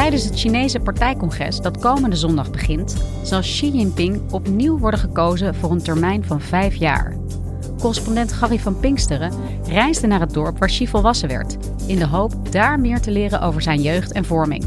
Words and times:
Tijdens 0.00 0.24
het 0.24 0.38
Chinese 0.38 0.80
partijcongres 0.80 1.60
dat 1.60 1.78
komende 1.78 2.16
zondag 2.16 2.50
begint, 2.50 2.96
zal 3.22 3.40
Xi 3.40 3.70
Jinping 3.70 4.32
opnieuw 4.32 4.78
worden 4.78 5.00
gekozen 5.00 5.54
voor 5.54 5.70
een 5.70 5.82
termijn 5.82 6.24
van 6.24 6.40
vijf 6.40 6.74
jaar. 6.74 7.16
Correspondent 7.78 8.32
Gary 8.32 8.58
van 8.58 8.80
Pinksteren 8.80 9.32
reisde 9.66 10.06
naar 10.06 10.20
het 10.20 10.32
dorp 10.32 10.58
waar 10.58 10.68
Xi 10.68 10.88
volwassen 10.88 11.28
werd, 11.28 11.56
in 11.86 11.98
de 11.98 12.06
hoop 12.06 12.52
daar 12.52 12.80
meer 12.80 13.00
te 13.00 13.10
leren 13.10 13.40
over 13.40 13.62
zijn 13.62 13.82
jeugd 13.82 14.12
en 14.12 14.24
vorming. 14.24 14.64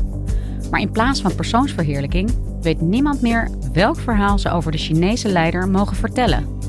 Maar 0.71 0.79
in 0.79 0.91
plaats 0.91 1.21
van 1.21 1.35
persoonsverheerlijking 1.35 2.31
weet 2.61 2.81
niemand 2.81 3.21
meer 3.21 3.49
welk 3.71 3.99
verhaal 3.99 4.39
ze 4.39 4.49
over 4.51 4.71
de 4.71 4.77
Chinese 4.77 5.29
leider 5.29 5.69
mogen 5.69 5.95
vertellen. 5.95 6.62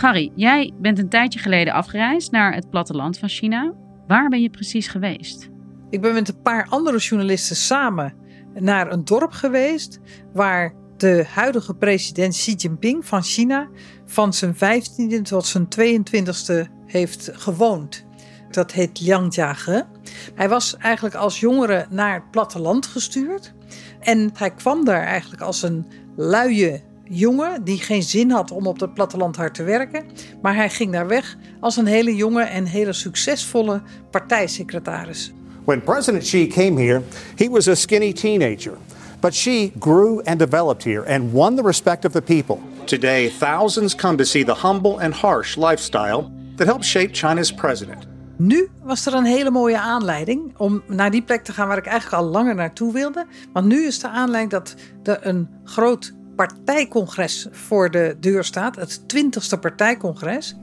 Gary, 0.00 0.32
jij 0.34 0.72
bent 0.78 0.98
een 0.98 1.08
tijdje 1.08 1.38
geleden 1.38 1.72
afgereisd 1.72 2.30
naar 2.30 2.54
het 2.54 2.70
platteland 2.70 3.18
van 3.18 3.28
China. 3.28 3.72
Waar 4.06 4.28
ben 4.28 4.42
je 4.42 4.50
precies 4.50 4.88
geweest? 4.88 5.48
Ik 5.90 6.00
ben 6.00 6.14
met 6.14 6.28
een 6.28 6.42
paar 6.42 6.66
andere 6.68 6.98
journalisten 6.98 7.56
samen 7.56 8.14
naar 8.54 8.92
een 8.92 9.04
dorp 9.04 9.32
geweest 9.32 10.00
waar 10.32 10.74
de 10.96 11.26
huidige 11.28 11.74
president 11.74 12.32
Xi 12.34 12.54
Jinping 12.54 13.06
van 13.06 13.22
China 13.22 13.68
van 14.06 14.34
zijn 14.34 14.54
15e 14.54 15.22
tot 15.22 15.46
zijn 15.46 15.68
22e 15.80 16.70
heeft 16.86 17.30
gewoond. 17.32 18.06
Dat 18.50 18.72
heet 18.72 19.00
Liangjiage. 19.00 19.86
Hij 20.34 20.48
was 20.48 20.76
eigenlijk 20.76 21.14
als 21.14 21.40
jongere 21.40 21.86
naar 21.90 22.14
het 22.14 22.30
platteland 22.30 22.86
gestuurd. 22.86 23.54
En 24.00 24.30
hij 24.34 24.50
kwam 24.50 24.84
daar 24.84 25.02
eigenlijk 25.02 25.42
als 25.42 25.62
een 25.62 25.86
luie 26.16 26.88
jongen 27.12 27.64
die 27.64 27.78
geen 27.78 28.02
zin 28.02 28.30
had 28.30 28.50
om 28.50 28.66
op 28.66 28.80
het 28.80 28.94
platteland 28.94 29.36
hard 29.36 29.54
te 29.54 29.62
werken. 29.62 30.04
Maar 30.42 30.54
hij 30.54 30.70
ging 30.70 30.92
daar 30.92 31.06
weg 31.06 31.36
als 31.60 31.76
een 31.76 31.86
hele 31.86 32.14
jonge 32.14 32.42
en 32.42 32.64
hele 32.64 32.92
succesvolle 32.92 33.82
partijsecretaris. 34.10 35.32
When 35.64 35.82
President 35.82 36.22
Xi 36.22 36.46
came 36.46 36.80
here, 36.80 37.02
he 37.36 37.48
was 37.48 37.68
a 37.68 37.74
skinny 37.74 38.12
teenager. 38.12 38.72
But 39.20 39.32
Xi 39.32 39.72
grew 39.78 40.20
and 40.24 40.38
developed 40.38 40.84
here 40.84 41.14
and 41.14 41.32
won 41.32 41.56
the 41.56 41.62
respect 41.62 42.04
of 42.04 42.12
the 42.12 42.22
people. 42.22 42.58
Today, 42.84 43.28
thousands 43.38 43.94
come 43.94 44.16
to 44.16 44.24
see 44.24 44.44
the 44.44 44.54
humble 44.54 45.00
and 45.00 45.14
harsh 45.14 45.56
lifestyle 45.56 46.30
that 46.56 46.66
helped 46.66 46.84
shape 46.84 47.12
China's 47.12 47.54
president. 47.54 48.06
Nu 48.36 48.68
was 48.82 49.06
er 49.06 49.14
een 49.14 49.24
hele 49.24 49.50
mooie 49.50 49.78
aanleiding 49.78 50.56
om 50.56 50.82
naar 50.86 51.10
die 51.10 51.22
plek 51.22 51.44
te 51.44 51.52
gaan 51.52 51.68
waar 51.68 51.76
ik 51.76 51.86
eigenlijk 51.86 52.22
al 52.22 52.28
langer 52.30 52.54
naartoe 52.54 52.92
wilde. 52.92 53.26
Want 53.52 53.66
nu 53.66 53.86
is 53.86 53.98
de 53.98 54.08
aanleiding 54.08 54.50
dat 54.50 54.74
er 55.02 55.26
een 55.26 55.48
groot 55.64 56.12
partijcongres 56.46 57.46
voor 57.50 57.90
de 57.90 58.16
deur 58.20 58.44
staat. 58.44 58.76
Het 58.76 59.00
20ste 59.00 59.58
partijcongres. 59.60 60.54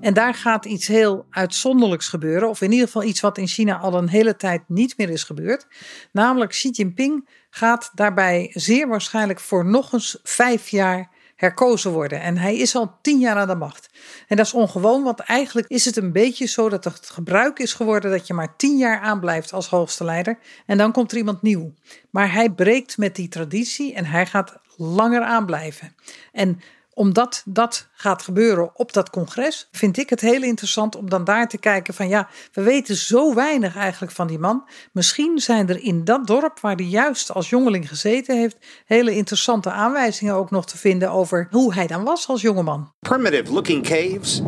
En 0.00 0.14
daar 0.14 0.34
gaat 0.34 0.64
iets 0.64 0.86
heel 0.86 1.26
uitzonderlijks 1.30 2.08
gebeuren. 2.08 2.48
Of 2.48 2.60
in 2.60 2.70
ieder 2.72 2.86
geval 2.86 3.02
iets 3.02 3.20
wat 3.20 3.38
in 3.38 3.46
China 3.46 3.78
al 3.78 3.94
een 3.94 4.08
hele 4.08 4.36
tijd 4.36 4.62
niet 4.66 4.98
meer 4.98 5.10
is 5.10 5.24
gebeurd. 5.24 5.66
Namelijk 6.12 6.50
Xi 6.50 6.70
Jinping 6.70 7.28
gaat 7.50 7.90
daarbij 7.94 8.50
zeer 8.54 8.88
waarschijnlijk 8.88 9.40
voor 9.40 9.66
nog 9.66 9.92
eens 9.92 10.18
vijf 10.22 10.68
jaar 10.68 11.10
herkozen 11.44 11.90
worden. 11.90 12.20
En 12.20 12.38
hij 12.38 12.56
is 12.56 12.76
al 12.76 12.98
tien 13.02 13.18
jaar 13.18 13.36
aan 13.36 13.48
de 13.48 13.54
macht. 13.54 13.90
En 14.28 14.36
dat 14.36 14.46
is 14.46 14.52
ongewoon, 14.52 15.02
want 15.02 15.20
eigenlijk 15.20 15.68
is 15.68 15.84
het 15.84 15.96
een 15.96 16.12
beetje 16.12 16.46
zo 16.46 16.68
dat 16.68 16.84
het 16.84 17.10
gebruik 17.10 17.58
is 17.58 17.72
geworden 17.72 18.10
dat 18.10 18.26
je 18.26 18.34
maar 18.34 18.56
tien 18.56 18.76
jaar 18.76 19.00
aanblijft 19.00 19.52
als 19.52 19.68
hoogste 19.68 20.04
leider. 20.04 20.38
En 20.66 20.78
dan 20.78 20.92
komt 20.92 21.10
er 21.10 21.16
iemand 21.16 21.42
nieuw. 21.42 21.72
Maar 22.10 22.32
hij 22.32 22.50
breekt 22.50 22.98
met 22.98 23.14
die 23.14 23.28
traditie 23.28 23.94
en 23.94 24.04
hij 24.04 24.26
gaat 24.26 24.56
langer 24.76 25.22
aanblijven. 25.22 25.94
En 26.32 26.60
omdat 26.94 27.42
dat 27.44 27.88
gaat 27.92 28.22
gebeuren 28.22 28.70
op 28.74 28.92
dat 28.92 29.10
congres, 29.10 29.68
vind 29.72 29.96
ik 29.96 30.10
het 30.10 30.20
heel 30.20 30.42
interessant 30.42 30.96
om 30.96 31.10
dan 31.10 31.24
daar 31.24 31.48
te 31.48 31.58
kijken 31.58 31.94
van 31.94 32.08
ja, 32.08 32.28
we 32.52 32.62
weten 32.62 32.96
zo 32.96 33.34
weinig 33.34 33.76
eigenlijk 33.76 34.12
van 34.12 34.26
die 34.26 34.38
man. 34.38 34.68
Misschien 34.92 35.38
zijn 35.38 35.68
er 35.68 35.82
in 35.82 36.04
dat 36.04 36.26
dorp 36.26 36.60
waar 36.60 36.76
hij 36.76 36.84
juist 36.84 37.32
als 37.32 37.48
jongeling 37.48 37.88
gezeten 37.88 38.36
heeft, 38.36 38.56
hele 38.86 39.14
interessante 39.14 39.70
aanwijzingen 39.70 40.34
ook 40.34 40.50
nog 40.50 40.66
te 40.66 40.78
vinden 40.78 41.10
over 41.10 41.48
hoe 41.50 41.74
hij 41.74 41.86
dan 41.86 42.04
was 42.04 42.28
als 42.28 42.42
jongeman. 42.42 42.92
Primitive 42.98 43.52
looking 43.52 43.82
caves 43.82 44.42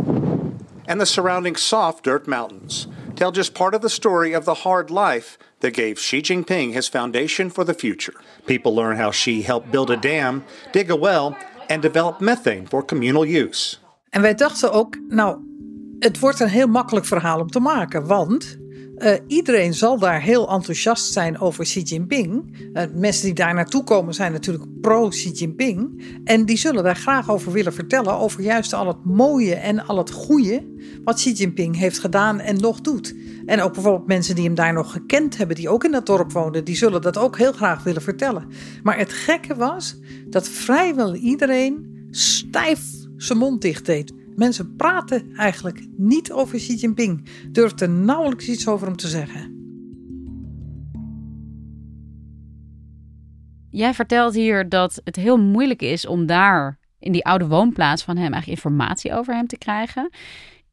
and 0.86 0.98
the 0.98 1.04
surrounding 1.04 1.58
soft 1.58 2.04
dirt 2.04 2.26
mountains 2.26 2.88
tell 3.14 3.30
just 3.30 3.52
part 3.52 3.74
of 3.74 3.80
the 3.80 3.88
story 3.88 4.34
of 4.34 4.44
the 4.44 4.54
hard 4.54 4.90
life 4.90 5.38
that 5.60 5.74
gave 5.74 5.94
Xi 5.94 6.20
Jinping 6.20 6.72
his 6.72 6.88
foundation 6.88 7.50
for 7.50 7.64
the 7.64 7.74
future. 7.74 8.14
People 8.44 8.74
learn 8.74 8.96
how 8.96 9.10
Xi 9.10 9.42
helped 9.42 9.70
build 9.70 9.90
a 9.90 9.96
dam, 9.96 10.44
dig 10.72 10.90
a 10.90 10.96
well 10.96 11.36
and 11.66 11.82
develop 11.82 12.20
methane 12.20 12.62
for 12.68 12.84
communal 12.84 13.26
use. 13.26 13.76
En 14.10 14.22
wij 14.22 14.34
dachten 14.34 14.72
ook, 14.72 14.98
nou, 15.08 15.38
het 15.98 16.18
wordt 16.18 16.40
een 16.40 16.48
heel 16.48 16.66
makkelijk 16.66 17.06
verhaal 17.06 17.40
om 17.40 17.50
te 17.50 17.60
maken, 17.60 18.06
want 18.06 18.58
uh, 18.98 19.12
iedereen 19.26 19.74
zal 19.74 19.98
daar 19.98 20.20
heel 20.20 20.50
enthousiast 20.50 21.12
zijn 21.12 21.40
over 21.40 21.64
Xi 21.64 21.80
Jinping. 21.80 22.56
Uh, 22.72 22.82
mensen 22.94 23.24
die 23.24 23.34
daar 23.34 23.54
naartoe 23.54 23.84
komen 23.84 24.14
zijn 24.14 24.32
natuurlijk 24.32 24.80
pro-Xi 24.80 25.30
Jinping. 25.30 26.04
En 26.24 26.44
die 26.44 26.56
zullen 26.56 26.84
daar 26.84 26.96
graag 26.96 27.30
over 27.30 27.52
willen 27.52 27.72
vertellen. 27.72 28.18
Over 28.18 28.42
juist 28.42 28.72
al 28.72 28.86
het 28.86 29.04
mooie 29.04 29.54
en 29.54 29.86
al 29.86 29.98
het 29.98 30.10
goede 30.10 30.64
wat 31.04 31.14
Xi 31.14 31.32
Jinping 31.32 31.76
heeft 31.76 31.98
gedaan 31.98 32.40
en 32.40 32.56
nog 32.56 32.80
doet. 32.80 33.14
En 33.46 33.60
ook 33.60 33.72
bijvoorbeeld 33.72 34.06
mensen 34.06 34.34
die 34.34 34.44
hem 34.44 34.54
daar 34.54 34.72
nog 34.72 34.92
gekend 34.92 35.36
hebben, 35.36 35.56
die 35.56 35.68
ook 35.68 35.84
in 35.84 35.90
dat 35.90 36.06
dorp 36.06 36.32
woonden, 36.32 36.64
die 36.64 36.76
zullen 36.76 37.02
dat 37.02 37.18
ook 37.18 37.38
heel 37.38 37.52
graag 37.52 37.82
willen 37.82 38.02
vertellen. 38.02 38.48
Maar 38.82 38.98
het 38.98 39.12
gekke 39.12 39.54
was 39.54 39.96
dat 40.28 40.48
vrijwel 40.48 41.14
iedereen 41.14 42.06
stijf 42.10 42.80
zijn 43.16 43.38
mond 43.38 43.62
dicht 43.62 43.86
deed. 43.86 44.12
Mensen 44.36 44.76
praten 44.76 45.32
eigenlijk 45.36 45.86
niet 45.96 46.32
over 46.32 46.58
Xi 46.58 46.74
Jinping, 46.74 47.28
durfden 47.50 48.04
nauwelijks 48.04 48.48
iets 48.48 48.68
over 48.68 48.86
hem 48.86 48.96
te 48.96 49.08
zeggen. 49.08 49.54
Jij 53.70 53.94
vertelt 53.94 54.34
hier 54.34 54.68
dat 54.68 55.00
het 55.04 55.16
heel 55.16 55.38
moeilijk 55.38 55.82
is 55.82 56.06
om 56.06 56.26
daar 56.26 56.78
in 56.98 57.12
die 57.12 57.24
oude 57.24 57.46
woonplaats 57.46 58.02
van 58.02 58.16
hem 58.16 58.32
eigenlijk 58.32 58.62
informatie 58.62 59.14
over 59.14 59.34
hem 59.34 59.46
te 59.46 59.58
krijgen. 59.58 60.10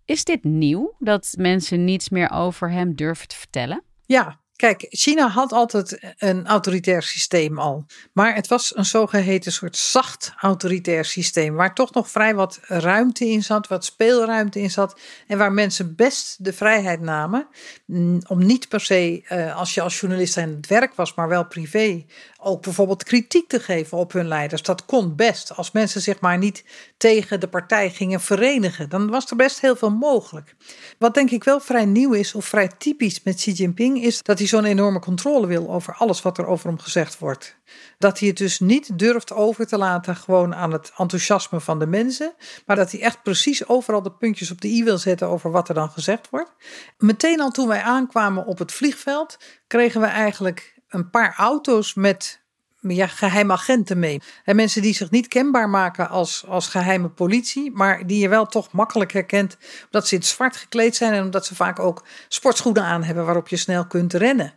Is 0.06 0.24
dit 0.24 0.44
nieuw 0.44 0.96
dat 1.00 1.34
mensen 1.38 1.84
niets 1.84 2.10
meer 2.10 2.32
over 2.32 2.72
hem 2.72 2.96
durven 2.96 3.28
te 3.28 3.36
vertellen? 3.36 3.84
Ja, 4.06 4.42
Kijk, 4.64 4.86
China 4.90 5.28
had 5.28 5.52
altijd 5.52 6.00
een 6.18 6.48
autoritair 6.48 7.04
systeem 7.04 7.60
al. 7.60 7.86
Maar 8.14 8.36
het 8.36 8.48
was 8.48 8.76
een 8.76 8.86
zogeheten 8.86 9.52
soort 9.52 9.78
zacht 9.78 10.34
autoritair 10.40 11.06
systeem. 11.06 11.56
Waar 11.56 11.76
toch 11.76 11.94
nog 11.94 12.10
vrij 12.10 12.36
wat 12.36 12.60
ruimte 12.62 13.26
in 13.26 13.44
zat, 13.44 13.68
wat 13.68 13.86
speelruimte 13.86 14.60
in 14.60 14.72
zat. 14.72 15.00
En 15.28 15.38
waar 15.38 15.52
mensen 15.52 15.96
best 15.96 16.44
de 16.44 16.54
vrijheid 16.54 17.02
namen. 17.02 17.48
mm, 17.86 18.22
Om 18.28 18.46
niet 18.46 18.68
per 18.70 18.80
se, 18.82 19.24
eh, 19.28 19.56
als 19.56 19.74
je 19.74 19.82
als 19.82 20.00
journalist 20.00 20.38
aan 20.38 20.50
het 20.50 20.68
werk 20.68 20.94
was, 20.96 21.14
maar 21.14 21.28
wel 21.28 21.46
privé. 21.46 22.06
Ook 22.38 22.62
bijvoorbeeld 22.62 23.04
kritiek 23.04 23.50
te 23.50 23.60
geven 23.60 23.98
op 23.98 24.12
hun 24.12 24.28
leiders. 24.28 24.62
Dat 24.62 24.86
kon 24.86 25.16
best. 25.16 25.56
Als 25.56 25.72
mensen 25.72 26.02
zich 26.02 26.20
maar 26.20 26.38
niet 26.38 26.64
tegen 26.98 27.40
de 27.40 27.48
partij 27.48 27.90
gingen 27.90 28.22
verenigen. 28.22 28.90
Dan 28.90 29.10
was 29.10 29.30
er 29.30 29.36
best 29.36 29.62
heel 29.62 29.76
veel 29.76 29.92
mogelijk. 29.92 30.56
Wat 30.98 31.14
denk 31.14 31.32
ik 31.32 31.44
wel 31.44 31.60
vrij 31.60 31.86
nieuw 31.86 32.14
is, 32.14 32.36
of 32.36 32.46
vrij 32.46 32.68
typisch 32.78 33.24
met 33.24 33.36
Xi 33.36 33.52
Jinping, 33.52 34.04
is 34.04 34.22
dat 34.22 34.38
hij 34.38 34.48
zo'n 34.54 34.66
enorme 34.66 35.00
controle 35.00 35.48
wil 35.48 35.70
over 35.70 35.96
alles 35.98 36.22
wat 36.22 36.38
er 36.38 36.46
over 36.46 36.68
hem 36.68 36.80
gezegd 36.80 37.20
wordt. 37.20 37.58
Dat 37.98 38.20
hij 38.20 38.28
het 38.28 38.38
dus 38.38 38.60
niet 38.60 39.00
durft 39.00 39.32
over 39.32 39.68
te 39.68 39.78
laten 39.78 40.16
gewoon 40.16 40.56
aan 40.56 40.72
het 40.72 40.92
enthousiasme 40.98 41.60
van 41.60 41.80
de 41.80 41.88
mensen, 41.88 42.34
maar 42.66 42.76
dat 42.76 42.92
hij 42.92 43.02
echt 43.02 43.24
precies 43.24 43.68
overal 43.68 44.02
de 44.02 44.12
puntjes 44.12 44.52
op 44.52 44.62
de 44.62 44.68
i 44.68 44.84
wil 44.84 44.98
zetten 44.98 45.28
over 45.28 45.52
wat 45.52 45.70
er 45.70 45.76
dan 45.76 45.90
gezegd 45.90 46.30
wordt. 46.30 46.52
Meteen 46.98 47.42
al 47.42 47.52
toen 47.52 47.68
wij 47.68 47.82
aankwamen 47.82 48.46
op 48.46 48.58
het 48.58 48.72
vliegveld, 48.72 49.38
kregen 49.68 50.02
we 50.02 50.08
eigenlijk 50.08 50.82
een 50.88 51.10
paar 51.10 51.34
auto's 51.38 51.94
met 51.94 52.43
ja, 52.88 53.08
geheime 53.08 53.54
agenten 53.54 54.00
mee. 54.00 54.22
En 54.44 54.56
mensen 54.56 54.82
die 54.82 54.94
zich 54.94 55.12
niet 55.12 55.28
kenbaar 55.28 55.70
maken 55.70 56.10
als, 56.10 56.46
als 56.48 56.68
geheime 56.68 57.10
politie, 57.10 57.72
maar 57.72 58.08
die 58.08 58.20
je 58.20 58.30
wel 58.30 58.46
toch 58.46 58.72
makkelijk 58.72 59.14
herkent 59.14 59.58
omdat 59.86 60.08
ze 60.08 60.14
in 60.14 60.20
het 60.20 60.30
zwart 60.30 60.56
gekleed 60.56 60.96
zijn 60.96 61.14
en 61.14 61.24
omdat 61.24 61.46
ze 61.46 61.56
vaak 61.56 61.80
ook 61.80 62.04
sportschoenen 62.28 62.84
aan 62.84 63.04
hebben 63.04 63.26
waarop 63.26 63.48
je 63.48 63.58
snel 63.58 63.86
kunt 63.88 64.14
rennen. 64.14 64.54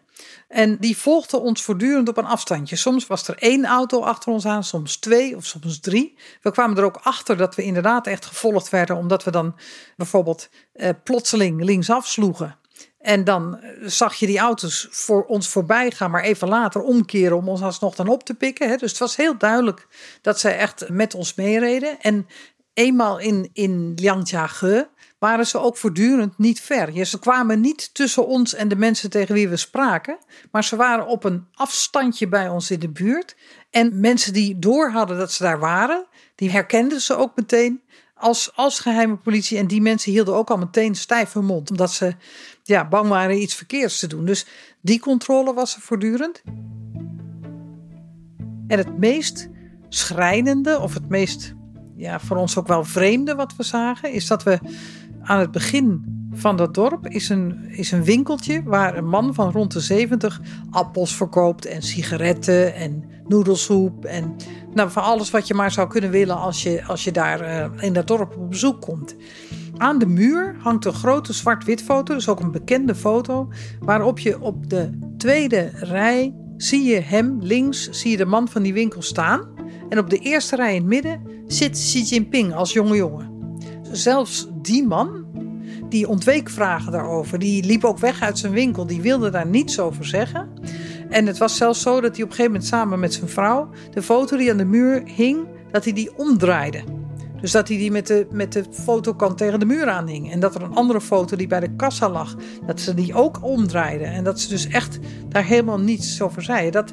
En 0.49 0.76
die 0.76 0.96
volgden 0.96 1.40
ons 1.40 1.62
voortdurend 1.62 2.08
op 2.08 2.17
een 2.17 2.26
afstandje. 2.26 2.76
Soms 2.76 3.06
was 3.06 3.28
er 3.28 3.37
één 3.38 3.64
auto 3.64 4.00
achter 4.00 4.32
ons 4.32 4.46
aan, 4.46 4.64
soms 4.64 4.96
twee 4.96 5.37
of 5.37 5.44
soms 5.44 5.81
drie. 5.81 6.14
We 6.43 6.50
kwamen 6.50 6.76
er 6.76 6.84
ook 6.84 7.00
achter 7.02 7.37
dat 7.37 7.55
we 7.55 7.62
inderdaad 7.62 8.06
echt 8.06 8.26
gevolgd 8.26 8.69
werden, 8.69 8.96
omdat 8.96 9.25
we 9.25 9.31
dan 9.31 9.55
bijvoorbeeld 9.96 10.49
eh, 10.73 10.90
plotseling 11.05 11.64
linksaf 11.64 12.06
sloegen. 12.06 12.56
En 13.06 13.25
dan 13.25 13.61
zag 13.82 14.14
je 14.14 14.26
die 14.26 14.38
auto's 14.38 14.88
voor 14.91 15.25
ons 15.25 15.49
voorbij 15.49 15.91
gaan, 15.91 16.11
maar 16.11 16.23
even 16.23 16.49
later 16.49 16.82
omkeren 16.82 17.37
om 17.37 17.49
ons 17.49 17.62
alsnog 17.62 17.94
dan 17.94 18.08
op 18.08 18.25
te 18.25 18.35
pikken. 18.35 18.79
Dus 18.79 18.91
het 18.91 18.99
was 18.99 19.17
heel 19.17 19.38
duidelijk 19.38 19.87
dat 20.23 20.41
zij 20.41 20.58
echt 20.58 20.88
met 20.88 21.14
ons 21.14 21.35
meereden. 21.35 22.00
En 22.00 22.26
eenmaal 22.75 23.19
in, 23.19 23.50
in 23.53 23.93
Liangjiage 23.94 24.88
waren 25.19 25.47
ze 25.47 25.58
ook 25.58 25.76
voortdurend 25.76 26.38
niet 26.38 26.61
ver. 26.61 26.93
Ja, 26.93 27.05
ze 27.05 27.19
kwamen 27.19 27.61
niet 27.61 27.94
tussen 27.94 28.26
ons 28.26 28.55
en 28.55 28.69
de 28.69 28.76
mensen 28.76 29.11
tegen 29.11 29.35
wie 29.35 29.49
we 29.49 29.56
spraken, 29.56 30.19
maar 30.50 30.64
ze 30.64 30.76
waren 30.76 31.06
op 31.06 31.25
een 31.25 31.47
afstandje 31.55 32.29
bij 32.29 32.49
ons 32.49 32.70
in 32.70 32.81
de 32.81 32.91
buurt. 32.91 33.37
En 33.70 34.00
mensen 34.00 34.32
die 34.32 34.59
door 34.59 34.91
hadden 34.91 35.19
dat 35.19 35.32
ze 35.32 35.43
daar 35.43 35.59
waren, 35.59 36.06
die 36.35 36.50
herkenden 36.50 37.00
ze 37.00 37.17
ook 37.17 37.37
meteen 37.37 37.82
als, 38.16 38.50
als 38.54 38.80
geheime 38.80 39.16
politie. 39.16 39.58
En 39.58 39.66
die 39.66 39.80
mensen 39.80 40.12
hielden 40.12 40.34
ook 40.34 40.50
al 40.50 40.56
meteen 40.56 40.94
stijf 40.94 41.32
hun 41.32 41.44
mond, 41.44 41.70
omdat 41.70 41.92
ze 41.92 42.14
ja, 42.62 42.88
bang 42.88 43.08
waren 43.08 43.40
iets 43.40 43.54
verkeerds 43.54 43.98
te 43.98 44.06
doen. 44.06 44.24
Dus 44.24 44.46
die 44.80 45.00
controle 45.00 45.54
was 45.54 45.74
er 45.74 45.80
voortdurend. 45.80 46.42
En 48.66 48.78
het 48.78 48.98
meest 48.98 49.48
schrijnende, 49.88 50.80
of 50.80 50.94
het 50.94 51.08
meest 51.08 51.54
ja, 51.96 52.20
voor 52.20 52.36
ons 52.36 52.56
ook 52.56 52.66
wel 52.66 52.84
vreemde 52.84 53.34
wat 53.34 53.56
we 53.56 53.62
zagen, 53.62 54.12
is 54.12 54.26
dat 54.26 54.42
we 54.42 54.58
aan 55.22 55.38
het 55.38 55.50
begin 55.50 56.14
van 56.32 56.56
dat 56.56 56.74
dorp 56.74 57.06
is 57.06 57.28
een, 57.28 57.68
is 57.70 57.92
een 57.92 58.04
winkeltje 58.04 58.62
waar 58.62 58.96
een 58.96 59.08
man 59.08 59.34
van 59.34 59.50
rond 59.50 59.72
de 59.72 59.80
70 59.80 60.40
appels 60.70 61.16
verkoopt 61.16 61.66
en 61.66 61.82
sigaretten 61.82 62.74
en 62.74 63.04
noedelsoep 63.28 64.05
en 64.05 64.37
nou, 64.75 64.90
van 64.90 65.02
alles 65.02 65.31
wat 65.31 65.46
je 65.46 65.55
maar 65.55 65.73
zou 65.73 65.88
kunnen 65.88 66.11
willen 66.11 66.37
als 66.37 66.62
je, 66.62 66.84
als 66.84 67.05
je 67.05 67.12
daar 67.12 67.40
eh, 67.40 67.70
in 67.81 67.93
dat 67.93 68.06
dorp 68.06 68.37
op 68.37 68.50
bezoek 68.50 68.81
komt. 68.81 69.17
Aan 69.76 69.99
de 69.99 70.06
muur 70.06 70.56
hangt 70.58 70.84
een 70.84 70.93
grote 70.93 71.32
zwart-wit 71.32 71.82
foto, 71.82 72.14
dus 72.14 72.28
ook 72.28 72.40
een 72.40 72.50
bekende 72.50 72.94
foto, 72.94 73.49
waarop 73.81 74.19
je 74.19 74.40
op 74.40 74.70
de 74.70 74.90
tweede 75.17 75.70
rij 75.75 76.34
zie 76.56 76.84
je 76.84 77.00
hem 77.00 77.38
links, 77.40 77.90
zie 77.90 78.11
je 78.11 78.17
de 78.17 78.25
man 78.25 78.49
van 78.49 78.62
die 78.62 78.73
winkel 78.73 79.02
staan. 79.02 79.49
En 79.88 79.99
op 79.99 80.11
de 80.11 80.19
eerste 80.19 80.56
rij 80.56 80.75
in 80.75 80.81
het 80.81 80.88
midden 80.90 81.20
zit 81.46 81.70
Xi 81.70 82.02
Jinping 82.02 82.55
als 82.55 82.73
jonge 82.73 82.96
jongen. 82.96 83.31
Zelfs 83.93 84.49
die 84.62 84.87
man, 84.87 85.25
die 85.88 86.08
ontweek 86.08 86.50
vragen 86.50 86.93
daarover. 86.93 87.38
Die 87.38 87.64
liep 87.64 87.84
ook 87.84 87.99
weg 87.99 88.20
uit 88.20 88.38
zijn 88.38 88.52
winkel. 88.52 88.87
Die 88.87 89.00
wilde 89.00 89.31
daar 89.31 89.46
niets 89.46 89.81
over 89.81 90.06
zeggen. 90.06 90.49
En 91.08 91.26
het 91.26 91.38
was 91.38 91.56
zelfs 91.56 91.82
zo 91.82 92.00
dat 92.00 92.17
hij 92.17 92.25
op 92.25 92.31
een 92.31 92.37
gegeven 92.37 92.53
moment 92.53 92.64
samen 92.64 93.00
met 93.00 93.14
zijn 93.14 93.29
vrouw... 93.29 93.69
de 93.91 94.03
foto 94.03 94.37
die 94.37 94.50
aan 94.50 94.56
de 94.56 94.64
muur 94.64 95.03
hing, 95.05 95.47
dat 95.70 95.85
hij 95.85 95.93
die 95.93 96.17
omdraaide. 96.17 96.82
Dus 97.41 97.53
dat 97.53 97.69
hij 97.69 97.76
die 97.76 97.91
met 97.91 98.06
de, 98.06 98.26
met 98.31 98.53
de 98.53 98.64
fotokant 98.70 99.38
tegen 99.38 99.61
de 99.61 99.67
muur 99.67 99.88
aanhing. 99.88 100.32
En 100.32 100.41
dat 100.41 100.55
er 100.55 100.62
een 100.62 100.75
andere 100.75 101.00
foto 101.00 101.37
die 101.37 101.47
bij 101.47 101.61
de 101.61 101.76
kassa 101.76 102.11
lag, 102.11 102.37
dat 102.67 102.81
ze 102.81 102.94
die 102.94 103.14
ook 103.14 103.44
omdraaiden. 103.44 104.06
En 104.06 104.25
dat 104.25 104.41
ze 104.41 104.49
dus 104.49 104.69
echt 104.69 104.99
daar 105.29 105.44
helemaal 105.44 105.81
niets 105.81 106.23
over 106.23 106.43
zeiden. 106.43 106.73
Dat, 106.73 106.93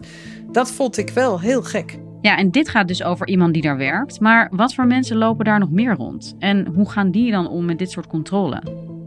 dat 0.51 0.71
vond 0.71 0.97
ik 0.97 1.09
wel 1.09 1.39
heel 1.39 1.61
gek. 1.61 1.99
Ja, 2.21 2.37
en 2.37 2.51
dit 2.51 2.69
gaat 2.69 2.87
dus 2.87 3.03
over 3.03 3.27
iemand 3.27 3.53
die 3.53 3.61
daar 3.61 3.77
werkt. 3.77 4.19
Maar 4.19 4.49
wat 4.51 4.73
voor 4.73 4.87
mensen 4.87 5.17
lopen 5.17 5.45
daar 5.45 5.59
nog 5.59 5.71
meer 5.71 5.95
rond? 5.95 6.35
En 6.39 6.67
hoe 6.67 6.89
gaan 6.89 7.11
die 7.11 7.31
dan 7.31 7.47
om 7.47 7.65
met 7.65 7.77
dit 7.77 7.91
soort 7.91 8.07
controle? 8.07 8.61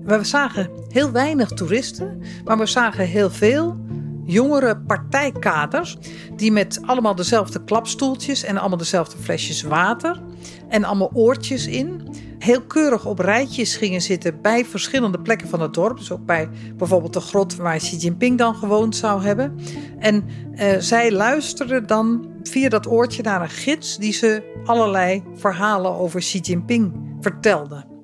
We 0.04 0.24
zagen 0.24 0.70
heel 0.88 1.10
weinig 1.10 1.48
toeristen, 1.48 2.22
maar 2.44 2.58
we 2.58 2.66
zagen 2.66 3.06
heel 3.06 3.30
veel 3.30 3.76
jongere 4.26 4.76
partijkaders 4.76 5.96
die 6.36 6.52
met 6.52 6.80
allemaal 6.86 7.14
dezelfde 7.14 7.64
klapstoeltjes 7.64 8.44
en 8.44 8.58
allemaal 8.58 8.78
dezelfde 8.78 9.16
flesjes 9.18 9.62
water 9.62 10.22
en 10.68 10.84
allemaal 10.84 11.10
oortjes 11.14 11.66
in 11.66 12.08
heel 12.38 12.62
keurig 12.62 13.06
op 13.06 13.18
rijtjes 13.18 13.76
gingen 13.76 14.02
zitten 14.02 14.40
bij 14.42 14.64
verschillende 14.64 15.20
plekken 15.20 15.48
van 15.48 15.60
het 15.60 15.74
dorp. 15.74 15.98
Dus 15.98 16.10
ook 16.10 16.26
bij 16.26 16.48
bijvoorbeeld 16.76 17.12
de 17.12 17.20
grot 17.20 17.56
waar 17.56 17.76
Xi 17.76 17.96
Jinping 17.96 18.38
dan 18.38 18.54
gewoond 18.54 18.96
zou 18.96 19.22
hebben. 19.22 19.58
En 19.98 20.24
uh, 20.54 20.76
zij 20.78 21.12
luisterden 21.12 21.86
dan 21.86 22.30
via 22.42 22.68
dat 22.68 22.86
oortje 22.86 23.22
naar 23.22 23.42
een 23.42 23.48
gids 23.48 23.98
die 23.98 24.12
ze 24.12 24.60
allerlei 24.64 25.22
verhalen 25.34 25.94
over 25.94 26.20
Xi 26.20 26.38
Jinping 26.38 26.92
vertelde. 27.20 27.95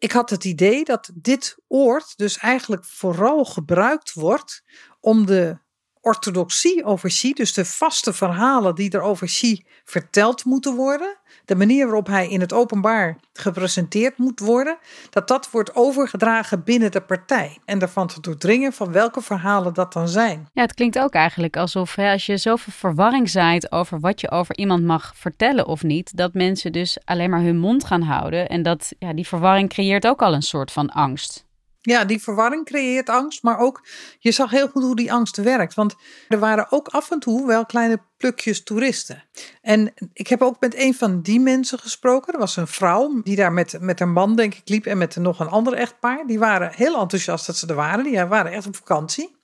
Ik 0.00 0.12
had 0.12 0.30
het 0.30 0.44
idee 0.44 0.84
dat 0.84 1.10
dit 1.14 1.56
oord 1.68 2.16
dus 2.16 2.36
eigenlijk 2.36 2.84
vooral 2.84 3.44
gebruikt 3.44 4.12
wordt 4.12 4.62
om 5.00 5.26
de 5.26 5.58
orthodoxie 6.00 6.84
over 6.84 7.08
Xi, 7.08 7.32
dus 7.32 7.52
de 7.52 7.64
vaste 7.64 8.12
verhalen 8.12 8.74
die 8.74 8.90
er 8.90 9.00
over 9.00 9.26
Xi 9.26 9.64
verteld 9.84 10.44
moeten 10.44 10.74
worden, 10.74 11.18
de 11.44 11.54
manier 11.54 11.86
waarop 11.86 12.06
hij 12.06 12.28
in 12.28 12.40
het 12.40 12.52
openbaar 12.52 13.16
gepresenteerd 13.32 14.18
moet 14.18 14.40
worden, 14.40 14.78
dat 15.10 15.28
dat 15.28 15.50
wordt 15.50 15.74
overgedragen 15.74 16.64
binnen 16.64 16.90
de 16.90 17.00
partij. 17.00 17.58
En 17.64 17.80
ervan 17.80 18.06
te 18.06 18.20
doordringen 18.20 18.72
van 18.72 18.92
welke 18.92 19.20
verhalen 19.20 19.74
dat 19.74 19.92
dan 19.92 20.08
zijn. 20.08 20.48
Ja, 20.52 20.62
het 20.62 20.74
klinkt 20.74 20.98
ook 20.98 21.12
eigenlijk 21.12 21.56
alsof 21.56 21.98
als 21.98 22.26
je 22.26 22.36
zoveel 22.36 22.72
verwarring 22.72 23.30
zaait 23.30 23.72
over 23.72 24.00
wat 24.00 24.20
je 24.20 24.30
over 24.30 24.56
iemand 24.56 24.84
mag 24.84 25.12
vertellen 25.16 25.66
of 25.66 25.82
niet, 25.82 26.16
dat 26.16 26.34
mensen 26.34 26.72
dus 26.72 26.98
alleen 27.04 27.30
maar 27.30 27.42
hun 27.42 27.58
mond 27.58 27.84
gaan 27.84 28.02
houden. 28.02 28.48
En 28.48 28.62
dat 28.62 28.92
ja, 28.98 29.12
die 29.12 29.26
verwarring 29.26 29.68
creëert 29.68 30.06
ook 30.06 30.22
al 30.22 30.34
een 30.34 30.42
soort 30.42 30.72
van 30.72 30.88
angst. 30.88 31.48
Ja, 31.82 32.04
die 32.04 32.22
verwarring 32.22 32.64
creëert 32.64 33.08
angst, 33.08 33.42
maar 33.42 33.58
ook 33.58 33.86
je 34.18 34.32
zag 34.32 34.50
heel 34.50 34.68
goed 34.68 34.82
hoe 34.82 34.96
die 34.96 35.12
angst 35.12 35.36
werkt. 35.36 35.74
Want 35.74 35.94
er 36.28 36.38
waren 36.38 36.66
ook 36.70 36.88
af 36.88 37.10
en 37.10 37.18
toe 37.18 37.46
wel 37.46 37.66
kleine 37.66 38.02
plukjes 38.16 38.62
toeristen. 38.62 39.24
En 39.62 39.92
ik 40.12 40.26
heb 40.26 40.42
ook 40.42 40.60
met 40.60 40.74
een 40.74 40.94
van 40.94 41.22
die 41.22 41.40
mensen 41.40 41.78
gesproken. 41.78 42.32
Er 42.32 42.38
was 42.38 42.56
een 42.56 42.66
vrouw 42.66 43.22
die 43.22 43.36
daar 43.36 43.52
met, 43.52 43.76
met 43.80 43.98
haar 43.98 44.08
man, 44.08 44.36
denk 44.36 44.54
ik, 44.54 44.68
liep 44.68 44.86
en 44.86 44.98
met 44.98 45.16
nog 45.16 45.40
een 45.40 45.48
ander 45.48 45.72
echtpaar. 45.72 46.26
Die 46.26 46.38
waren 46.38 46.72
heel 46.74 47.00
enthousiast 47.00 47.46
dat 47.46 47.56
ze 47.56 47.66
er 47.66 47.74
waren. 47.74 48.04
Die 48.04 48.24
waren 48.24 48.52
echt 48.52 48.66
op 48.66 48.76
vakantie. 48.76 49.36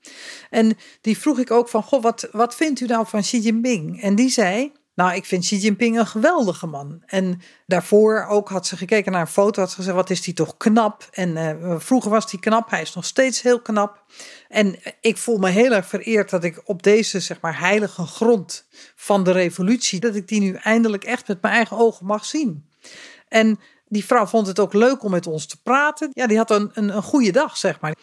En 0.51 0.77
die 1.01 1.19
vroeg 1.19 1.39
ik 1.39 1.51
ook 1.51 1.69
van, 1.69 1.83
goh, 1.83 2.03
wat, 2.03 2.29
wat 2.33 2.55
vindt 2.55 2.81
u 2.81 2.87
nou 2.87 3.07
van 3.07 3.21
Xi 3.21 3.39
Jinping? 3.39 4.03
En 4.03 4.15
die 4.15 4.31
zei, 4.31 4.73
nou, 4.97 5.15
ik 5.15 5.25
vind 5.25 5.45
Xi 5.45 5.57
Jinping 5.57 5.99
een 5.99 6.07
geweldige 6.07 6.67
man. 6.67 7.03
En 7.07 7.41
daarvoor 7.67 8.27
ook 8.29 8.49
had 8.49 8.67
ze 8.67 8.77
gekeken 8.77 9.13
naar 9.13 9.21
een 9.21 9.27
foto, 9.27 9.61
had 9.61 9.71
ze 9.71 9.77
gezegd, 9.77 9.97
wat 9.97 10.11
is 10.11 10.23
die 10.23 10.35
toch 10.35 10.57
knap. 10.57 11.09
En 11.11 11.37
uh, 11.37 11.75
vroeger 11.79 12.11
was 12.11 12.31
die 12.31 12.41
knap, 12.41 12.71
hij 12.71 12.83
is 12.83 12.95
nog 12.95 13.05
steeds 13.05 13.43
heel 13.43 13.61
knap. 13.61 14.05
En 14.49 14.77
ik 15.01 15.17
voel 15.17 15.39
me 15.39 15.49
heel 15.49 15.73
erg 15.73 15.87
vereerd 15.87 16.31
dat 16.31 16.45
ik 16.45 16.63
op 16.65 16.83
deze, 16.83 17.21
zeg 17.21 17.41
maar, 17.41 17.59
heilige 17.59 18.07
grond 18.07 18.67
van 18.95 19.25
de 19.25 19.33
revolutie, 19.33 20.01
dat 20.01 20.15
ik 20.15 20.29
die 20.29 20.41
nu 20.41 20.55
eindelijk 20.55 21.05
echt 21.05 21.29
met 21.29 21.43
mijn 21.43 21.55
eigen 21.55 21.77
ogen 21.77 22.07
mag 22.07 22.25
zien. 22.25 22.71
En 23.29 23.61
die 23.89 24.05
vrouw 24.05 24.27
vond 24.27 24.47
het 24.47 24.59
ook 24.59 24.73
leuk 24.73 25.03
om 25.03 25.11
met 25.11 25.27
ons 25.27 25.47
te 25.47 25.63
praten. 25.63 26.11
Ja, 26.13 26.27
die 26.27 26.37
had 26.37 26.51
een, 26.51 26.71
een, 26.75 26.97
een 26.97 27.03
goede 27.03 27.33
dag, 27.33 27.57
zeg 27.57 27.81
maar. 27.81 27.97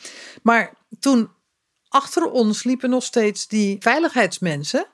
Maar 0.43 0.73
toen 0.99 1.29
achter 1.89 2.31
ons 2.31 2.63
liepen 2.63 2.89
nog 2.89 3.03
steeds 3.03 3.47
die 3.47 3.75
veiligheidsmensen. 3.79 4.87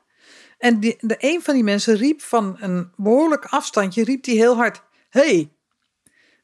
En 0.60 0.80
de, 0.80 1.16
een 1.18 1.42
van 1.42 1.54
die 1.54 1.64
mensen 1.64 1.96
riep 1.96 2.22
van 2.22 2.58
een 2.60 2.92
behoorlijk 2.96 3.46
afstandje, 3.46 4.04
riep 4.04 4.24
die 4.24 4.38
heel 4.38 4.56
hard, 4.56 4.84
hey. 5.10 5.52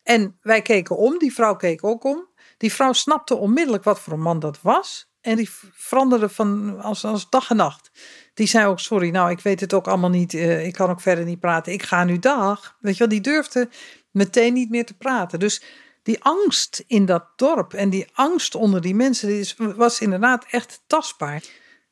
En 0.03 0.37
wij 0.41 0.61
keken 0.61 0.97
om, 0.97 1.17
die 1.17 1.33
vrouw 1.33 1.55
keek 1.55 1.83
ook 1.83 2.03
om. 2.03 2.27
Die 2.57 2.73
vrouw 2.73 2.93
snapte 2.93 3.35
onmiddellijk 3.35 3.83
wat 3.83 3.99
voor 3.99 4.13
een 4.13 4.21
man 4.21 4.39
dat 4.39 4.61
was. 4.61 5.09
En 5.21 5.35
die 5.35 5.49
veranderde 5.73 6.29
van 6.29 6.79
als, 6.81 7.29
dag 7.29 7.49
en 7.49 7.55
nacht. 7.55 7.91
Die 8.33 8.47
zei 8.47 8.67
ook, 8.67 8.79
sorry, 8.79 9.09
nou, 9.09 9.31
ik 9.31 9.39
weet 9.39 9.59
het 9.59 9.73
ook 9.73 9.87
allemaal 9.87 10.09
niet. 10.09 10.33
Uh, 10.33 10.65
ik 10.65 10.73
kan 10.73 10.89
ook 10.89 11.01
verder 11.01 11.25
niet 11.25 11.39
praten. 11.39 11.73
Ik 11.73 11.83
ga 11.83 12.03
nu 12.03 12.19
dag. 12.19 12.77
Weet 12.79 12.93
je 12.93 12.99
wel, 12.99 13.07
die 13.07 13.21
durfde 13.21 13.69
meteen 14.11 14.53
niet 14.53 14.69
meer 14.69 14.85
te 14.85 14.97
praten. 14.97 15.39
Dus 15.39 15.61
die 16.03 16.23
angst 16.23 16.83
in 16.87 17.05
dat 17.05 17.25
dorp 17.35 17.73
en 17.73 17.89
die 17.89 18.07
angst 18.13 18.55
onder 18.55 18.81
die 18.81 18.95
mensen 18.95 19.45
was 19.75 19.99
inderdaad 19.99 20.45
echt 20.49 20.83
tastbaar. 20.87 21.43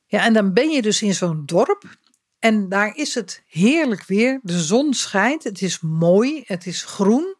Ja, 0.06 0.24
en 0.24 0.32
dan 0.32 0.52
ben 0.52 0.70
je 0.70 0.82
dus 0.82 1.02
in 1.02 1.14
zo'n 1.14 1.42
dorp 1.46 1.82
en 2.44 2.68
daar 2.68 2.96
is 2.96 3.14
het 3.14 3.42
heerlijk 3.46 4.04
weer. 4.06 4.40
De 4.42 4.60
zon 4.60 4.94
schijnt, 4.94 5.44
het 5.44 5.62
is 5.62 5.80
mooi, 5.80 6.42
het 6.46 6.66
is 6.66 6.84
groen 6.84 7.34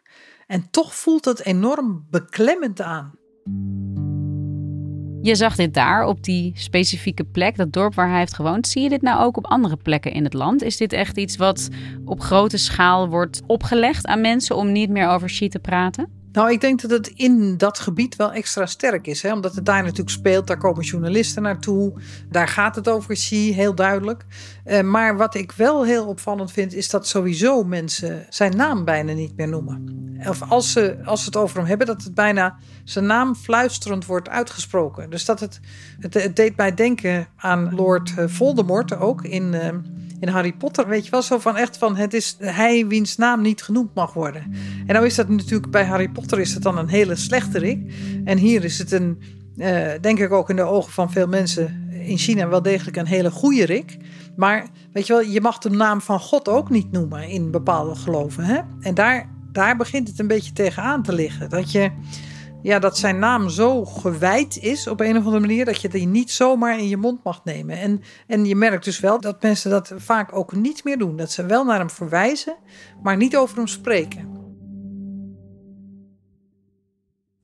en 0.47 0.71
toch 0.71 0.95
voelt 0.95 1.25
het 1.25 1.45
enorm 1.45 2.07
beklemmend 2.11 2.81
aan. 2.81 3.13
Je 5.23 5.35
zag 5.35 5.57
dit 5.57 5.75
daar 5.75 6.07
op 6.07 6.23
die 6.23 6.53
specifieke 6.57 7.25
plek, 7.25 7.57
dat 7.57 7.73
dorp 7.73 7.95
waar 7.95 8.09
hij 8.09 8.19
heeft 8.19 8.35
gewoond. 8.35 8.69
Zie 8.69 8.83
je 8.83 8.89
dit 8.89 9.03
nou 9.03 9.23
ook 9.23 9.37
op 9.37 9.47
andere 9.47 9.77
plekken 9.77 10.13
in 10.13 10.25
het 10.25 10.35
land? 10.35 10.63
Is 10.63 10.77
dit 10.77 10.93
echt 10.93 11.17
iets 11.17 11.37
wat 11.37 11.69
op 12.05 12.21
grote 12.21 12.59
schaal 12.59 13.09
wordt 13.09 13.43
opgelegd 13.47 14.07
aan 14.07 14.21
mensen 14.21 14.57
om 14.57 14.73
niet 14.73 14.91
meer 14.91 15.09
over 15.09 15.29
Xi 15.29 15.49
te 15.49 15.59
praten? 15.59 16.24
Nou, 16.35 16.53
ik 16.53 16.61
denk 16.61 16.81
dat 16.81 16.91
het 16.91 17.07
in 17.09 17.57
dat 17.57 17.79
gebied 17.79 18.17
wel 18.17 18.33
extra 18.33 18.67
sterk 18.67 19.07
is. 19.07 19.23
Hè? 19.23 19.33
Omdat 19.33 19.55
het 19.55 19.67
daar 19.67 19.83
natuurlijk 19.83 20.11
speelt. 20.11 20.47
Daar 20.47 20.59
komen 20.59 20.85
journalisten 20.85 21.43
naartoe. 21.43 21.93
Daar 22.31 22.49
gaat 22.49 22.77
het 22.77 22.89
over 22.89 23.15
Xi, 23.15 23.53
heel 23.53 23.75
duidelijk. 23.75 24.25
Uh, 24.67 24.81
maar 24.81 25.17
wat 25.17 25.35
ik 25.35 25.53
wel 25.53 25.85
heel 25.85 26.07
opvallend 26.07 26.53
vind, 26.53 26.75
is 26.75 26.91
dat 26.91 27.07
sowieso 27.07 27.65
mensen 27.65 28.27
zijn 28.29 28.57
naam 28.57 28.85
bijna 28.85 29.13
niet 29.13 29.37
meer 29.37 29.49
noemen. 29.49 30.03
Of 30.29 30.43
als 30.43 30.73
ze, 30.73 30.99
als 31.05 31.25
het 31.25 31.37
over 31.37 31.59
hem 31.59 31.67
hebben, 31.67 31.87
dat 31.87 32.03
het 32.03 32.15
bijna 32.15 32.57
zijn 32.85 33.07
naam 33.07 33.35
fluisterend 33.35 34.07
wordt 34.07 34.29
uitgesproken. 34.29 35.11
Dus 35.11 35.25
dat 35.25 35.41
het, 35.41 35.61
het, 35.99 36.37
deed 36.37 36.57
mij 36.57 36.75
denken 36.75 37.27
aan 37.37 37.75
Lord 37.75 38.15
eh, 38.17 38.25
Voldemort 38.29 38.97
ook 38.97 39.25
in... 39.25 39.53
Uh, 39.53 39.69
in 40.27 40.33
Harry 40.33 40.53
Potter, 40.53 40.89
weet 40.89 41.05
je 41.05 41.11
wel, 41.11 41.23
zo 41.23 41.39
van 41.39 41.57
echt 41.57 41.77
van 41.79 41.97
het 41.97 42.15
is 42.15 42.37
hij 42.39 42.87
wiens 42.87 43.17
naam 43.17 43.41
niet 43.41 43.63
genoemd 43.63 43.95
mag 43.95 44.13
worden. 44.13 44.43
En 44.87 44.95
nou 44.95 45.07
is 45.07 45.15
dat 45.15 45.29
natuurlijk 45.29 45.71
bij 45.71 45.85
Harry 45.85 46.09
Potter 46.09 46.41
is 46.41 46.55
het 46.55 46.63
dan 46.63 46.79
een 46.79 46.89
hele 46.89 47.17
slechterik. 47.17 47.93
En 48.25 48.39
hier 48.39 48.65
is 48.65 48.79
het 48.79 48.93
een, 48.93 49.23
uh, 49.57 49.91
denk 50.01 50.19
ik 50.19 50.33
ook 50.33 50.51
in 50.51 50.57
de 50.57 50.63
ogen 50.63 50.93
van 50.93 51.11
veel 51.11 51.27
mensen 51.27 51.89
in 51.91 52.19
China 52.19 52.49
wel 52.49 52.63
degelijk 52.63 52.97
een 52.97 53.07
hele 53.07 53.31
goede 53.31 53.65
rik. 53.65 53.97
Maar 54.37 54.67
weet 54.93 55.07
je 55.07 55.13
wel, 55.13 55.23
je 55.23 55.41
mag 55.41 55.59
de 55.59 55.71
naam 55.71 56.01
van 56.01 56.21
God 56.21 56.49
ook 56.49 56.71
niet 56.71 56.93
noemen 56.93 57.29
in 57.29 57.51
bepaalde 57.51 57.95
geloven. 57.95 58.45
Hè? 58.45 58.61
En 58.81 58.95
daar, 58.95 59.29
daar 59.53 59.77
begint 59.77 60.09
het 60.09 60.19
een 60.19 60.27
beetje 60.27 60.53
tegenaan 60.53 61.03
te 61.03 61.13
liggen. 61.13 61.51
Dat 61.51 61.73
je 61.73 61.91
ja, 62.65 62.79
dat 62.79 62.99
zijn 62.99 63.19
naam 63.19 63.49
zo 63.49 63.85
gewijd 63.85 64.57
is 64.57 64.87
op 64.87 65.01
een 65.01 65.17
of 65.17 65.25
andere 65.25 65.41
manier 65.41 65.65
dat 65.65 65.81
je 65.81 65.89
die 65.89 66.07
niet 66.07 66.31
zomaar 66.31 66.79
in 66.79 66.89
je 66.89 66.97
mond 66.97 67.25
mag 67.25 67.45
nemen. 67.45 67.79
En, 67.79 68.03
en 68.27 68.45
je 68.45 68.57
merkt 68.57 68.85
dus 68.85 69.01
wel 69.01 69.21
dat 69.21 69.43
mensen 69.43 69.71
dat 69.71 69.93
vaak 69.97 70.37
ook 70.37 70.53
niet 70.53 70.85
meer 70.85 70.99
doen. 70.99 71.17
Dat 71.17 71.31
ze 71.31 71.47
wel 71.47 71.65
naar 71.65 71.79
hem 71.79 71.91
verwijzen, 71.91 72.57
maar 73.03 73.17
niet 73.17 73.37
over 73.37 73.57
hem 73.57 73.67
spreken. 73.67 74.33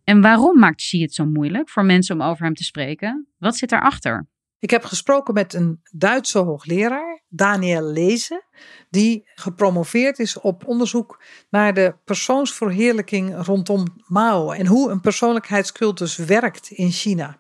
En 0.05 0.21
waarom 0.21 0.59
maakt 0.59 0.77
Xi 0.77 1.03
het 1.03 1.15
zo 1.15 1.25
moeilijk 1.25 1.69
voor 1.69 1.85
mensen 1.85 2.15
om 2.15 2.23
over 2.23 2.45
hem 2.45 2.55
te 2.55 2.65
spreken? 2.65 3.27
Wat 3.39 3.57
zit 3.57 3.69
daarachter? 3.69 4.27
Ik 4.61 4.71
heb 4.71 4.85
gesproken 4.85 5.35
met 5.35 5.55
een 5.55 5.81
Duitse 5.91 6.39
hoogleraar, 6.39 7.21
Daniel 7.29 7.83
Lezen, 7.83 8.43
die 8.91 9.29
gepromoveerd 9.35 10.19
is 10.19 10.41
op 10.41 10.67
onderzoek 10.67 11.23
naar 11.51 11.75
de 11.75 11.95
persoonsverheerlijking 12.05 13.45
rondom 13.47 13.85
Mao 14.07 14.51
en 14.51 14.67
hoe 14.67 14.91
een 14.91 15.01
persoonlijkheidscultus 15.01 16.17
werkt 16.17 16.71
in 16.71 16.91
China. 16.91 17.39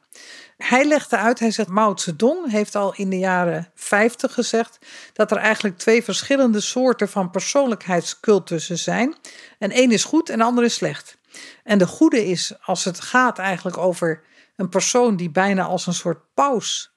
Hij 0.56 0.84
legde 0.84 1.16
uit, 1.16 1.38
hij 1.38 1.50
zegt 1.50 1.68
Mao 1.68 1.96
Zedong 1.96 2.50
heeft 2.50 2.74
al 2.74 2.94
in 2.94 3.10
de 3.10 3.18
jaren 3.18 3.70
50 3.74 4.34
gezegd 4.34 4.78
dat 5.12 5.30
er 5.30 5.36
eigenlijk 5.36 5.78
twee 5.78 6.04
verschillende 6.04 6.60
soorten 6.60 7.08
van 7.08 7.30
persoonlijkheidscultussen 7.30 8.78
zijn. 8.78 9.14
En 9.58 9.70
één 9.70 9.90
is 9.90 10.04
goed 10.04 10.28
en 10.28 10.38
de 10.38 10.44
andere 10.44 10.66
is 10.66 10.74
slecht. 10.74 11.18
En 11.64 11.78
de 11.78 11.86
goede 11.86 12.26
is 12.26 12.54
als 12.60 12.84
het 12.84 13.00
gaat 13.00 13.38
eigenlijk 13.38 13.78
over 13.78 14.22
een 14.56 14.68
persoon 14.68 15.16
die 15.16 15.30
bijna 15.30 15.64
als 15.64 15.86
een 15.86 15.94
soort 15.94 16.34
paus 16.34 16.89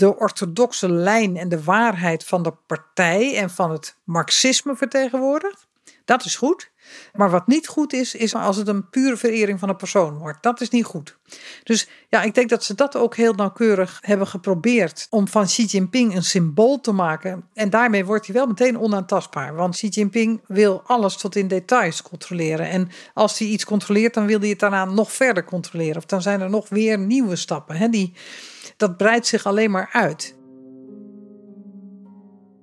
de 0.00 0.16
orthodoxe 0.16 0.92
lijn 0.92 1.36
en 1.36 1.48
de 1.48 1.64
waarheid 1.64 2.24
van 2.24 2.42
de 2.42 2.52
partij 2.66 3.36
en 3.36 3.50
van 3.50 3.70
het 3.70 3.96
marxisme 4.04 4.76
vertegenwoordigt. 4.76 5.68
Dat 6.10 6.24
is 6.24 6.36
goed. 6.36 6.70
Maar 7.14 7.30
wat 7.30 7.46
niet 7.46 7.68
goed 7.68 7.92
is, 7.92 8.14
is 8.14 8.34
als 8.34 8.56
het 8.56 8.68
een 8.68 8.88
pure 8.88 9.16
verering 9.16 9.58
van 9.58 9.68
een 9.68 9.76
persoon 9.76 10.18
wordt. 10.18 10.42
Dat 10.42 10.60
is 10.60 10.70
niet 10.70 10.84
goed. 10.84 11.18
Dus 11.62 11.88
ja, 12.08 12.22
ik 12.22 12.34
denk 12.34 12.48
dat 12.48 12.64
ze 12.64 12.74
dat 12.74 12.96
ook 12.96 13.16
heel 13.16 13.32
nauwkeurig 13.32 13.98
hebben 14.00 14.26
geprobeerd 14.26 15.06
om 15.10 15.28
van 15.28 15.44
Xi 15.44 15.64
Jinping 15.64 16.14
een 16.14 16.22
symbool 16.22 16.80
te 16.80 16.92
maken. 16.92 17.48
En 17.54 17.70
daarmee 17.70 18.04
wordt 18.04 18.26
hij 18.26 18.34
wel 18.34 18.46
meteen 18.46 18.78
onaantastbaar. 18.78 19.54
Want 19.54 19.74
Xi 19.74 19.88
Jinping 19.88 20.40
wil 20.46 20.82
alles 20.86 21.16
tot 21.16 21.36
in 21.36 21.48
details 21.48 22.02
controleren. 22.02 22.68
En 22.68 22.90
als 23.14 23.38
hij 23.38 23.48
iets 23.48 23.64
controleert, 23.64 24.14
dan 24.14 24.26
wil 24.26 24.40
hij 24.40 24.48
het 24.48 24.58
daarna 24.58 24.84
nog 24.84 25.12
verder 25.12 25.44
controleren. 25.44 25.96
Of 25.96 26.06
dan 26.06 26.22
zijn 26.22 26.40
er 26.40 26.50
nog 26.50 26.68
weer 26.68 26.98
nieuwe 26.98 27.36
stappen. 27.36 27.76
Hè, 27.76 27.88
die, 27.88 28.12
dat 28.76 28.96
breidt 28.96 29.26
zich 29.26 29.46
alleen 29.46 29.70
maar 29.70 29.88
uit. 29.92 30.38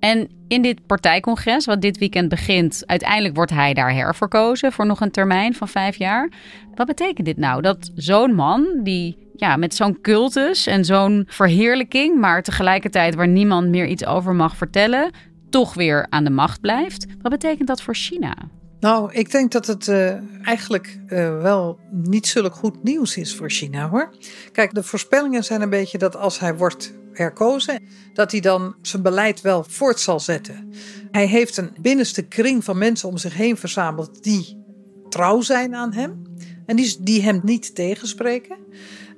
En 0.00 0.28
in 0.48 0.62
dit 0.62 0.86
partijcongres, 0.86 1.66
wat 1.66 1.80
dit 1.80 1.98
weekend 1.98 2.28
begint, 2.28 2.82
uiteindelijk 2.86 3.34
wordt 3.34 3.50
hij 3.50 3.74
daar 3.74 3.92
herverkozen 3.92 4.72
voor 4.72 4.86
nog 4.86 5.00
een 5.00 5.10
termijn 5.10 5.54
van 5.54 5.68
vijf 5.68 5.96
jaar. 5.96 6.30
Wat 6.74 6.86
betekent 6.86 7.26
dit 7.26 7.36
nou? 7.36 7.62
Dat 7.62 7.90
zo'n 7.94 8.34
man, 8.34 8.80
die 8.82 9.28
ja, 9.36 9.56
met 9.56 9.74
zo'n 9.74 10.00
cultus 10.00 10.66
en 10.66 10.84
zo'n 10.84 11.24
verheerlijking, 11.28 12.20
maar 12.20 12.42
tegelijkertijd 12.42 13.14
waar 13.14 13.28
niemand 13.28 13.68
meer 13.68 13.86
iets 13.86 14.06
over 14.06 14.34
mag 14.34 14.56
vertellen, 14.56 15.10
toch 15.50 15.74
weer 15.74 16.06
aan 16.08 16.24
de 16.24 16.30
macht 16.30 16.60
blijft. 16.60 17.06
Wat 17.22 17.32
betekent 17.32 17.68
dat 17.68 17.82
voor 17.82 17.94
China? 17.94 18.34
Nou, 18.80 19.12
ik 19.12 19.30
denk 19.30 19.52
dat 19.52 19.66
het 19.66 19.86
uh, 19.86 20.12
eigenlijk 20.42 20.98
uh, 21.08 21.40
wel 21.42 21.78
niet 21.90 22.26
zulk 22.26 22.54
goed 22.54 22.82
nieuws 22.82 23.16
is 23.16 23.36
voor 23.36 23.50
China 23.50 23.88
hoor. 23.88 24.10
Kijk, 24.52 24.74
de 24.74 24.82
voorspellingen 24.82 25.44
zijn 25.44 25.62
een 25.62 25.70
beetje 25.70 25.98
dat 25.98 26.16
als 26.16 26.40
hij 26.40 26.56
wordt 26.56 26.92
herkozen, 27.18 27.82
dat 28.12 28.30
hij 28.30 28.40
dan 28.40 28.74
zijn 28.82 29.02
beleid 29.02 29.40
wel 29.40 29.64
voort 29.68 30.00
zal 30.00 30.20
zetten. 30.20 30.72
Hij 31.10 31.26
heeft 31.26 31.56
een 31.56 31.76
binnenste 31.80 32.22
kring 32.22 32.64
van 32.64 32.78
mensen 32.78 33.08
om 33.08 33.16
zich 33.16 33.34
heen 33.34 33.56
verzameld 33.56 34.22
die 34.22 34.64
trouw 35.08 35.40
zijn 35.40 35.74
aan 35.74 35.92
hem 35.92 36.22
en 36.66 36.76
die, 37.00 37.22
hem 37.22 37.40
niet 37.42 37.74
tegenspreken. 37.74 38.56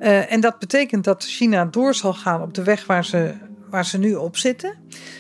Uh, 0.00 0.33
en 0.33 0.40
dat 0.40 0.59
betekent 0.59 1.04
dat 1.04 1.25
China 1.25 1.64
door 1.64 1.95
zal 1.95 2.14
gaan 2.14 2.42
op 2.42 2.54
de 2.54 2.62
weg 2.62 2.87
waar 2.87 3.04
ze, 3.04 3.35
waar 3.71 3.87
ze 3.87 3.99
nu 3.99 4.15
op 4.15 4.37
zitten. 4.37 4.75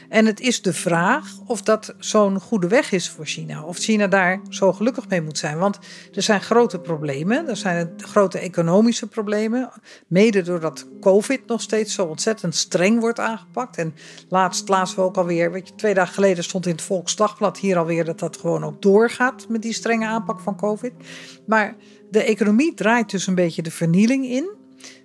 En 0.08 0.26
het 0.26 0.40
is 0.40 0.62
de 0.62 0.72
vraag 0.72 1.28
of 1.46 1.62
dat 1.62 1.94
zo'n 1.98 2.40
goede 2.40 2.68
weg 2.68 2.92
is 2.92 3.08
voor 3.08 3.26
China. 3.26 3.64
Of 3.64 3.76
China 3.76 4.06
daar 4.06 4.40
zo 4.48 4.72
gelukkig 4.72 5.08
mee 5.08 5.22
moet 5.22 5.38
zijn. 5.38 5.58
Want 5.58 5.78
er 6.14 6.22
zijn 6.22 6.40
grote 6.40 6.80
problemen. 6.80 7.48
Er 7.48 7.56
zijn 7.56 7.92
grote 7.96 8.38
economische 8.38 9.06
problemen. 9.06 9.70
Mede 10.06 10.42
doordat 10.42 10.88
COVID 11.00 11.46
nog 11.46 11.60
steeds 11.60 11.94
zo 11.94 12.04
ontzettend 12.04 12.54
streng 12.54 13.00
wordt 13.00 13.18
aangepakt. 13.20 13.76
En 13.76 13.94
laatst 14.28 14.68
laatst 14.68 14.94
we 14.94 15.02
ook 15.02 15.16
alweer, 15.16 15.52
weet 15.52 15.68
je, 15.68 15.74
twee 15.74 15.94
dagen 15.94 16.14
geleden 16.14 16.44
stond 16.44 16.66
in 16.66 16.72
het 16.72 16.82
Volksdagblad 16.82 17.58
hier 17.58 17.78
alweer 17.78 18.04
dat 18.04 18.18
dat 18.18 18.36
gewoon 18.36 18.64
ook 18.64 18.82
doorgaat 18.82 19.48
met 19.48 19.62
die 19.62 19.72
strenge 19.72 20.06
aanpak 20.06 20.40
van 20.40 20.56
COVID. 20.56 20.92
Maar 21.46 21.76
de 22.10 22.22
economie 22.22 22.74
draait 22.74 23.10
dus 23.10 23.26
een 23.26 23.34
beetje 23.34 23.62
de 23.62 23.70
vernieling 23.70 24.24
in. 24.24 24.58